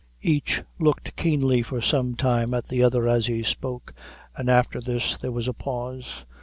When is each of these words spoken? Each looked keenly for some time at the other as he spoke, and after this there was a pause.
Each 0.23 0.63
looked 0.79 1.15
keenly 1.15 1.61
for 1.61 1.79
some 1.79 2.15
time 2.15 2.55
at 2.55 2.63
the 2.63 2.81
other 2.81 3.07
as 3.07 3.27
he 3.27 3.43
spoke, 3.43 3.93
and 4.35 4.49
after 4.49 4.81
this 4.81 5.15
there 5.15 5.31
was 5.31 5.47
a 5.47 5.53
pause. 5.53 6.25